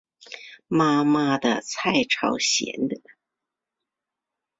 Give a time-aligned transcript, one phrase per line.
[0.67, 2.99] 妈妈的菜超咸的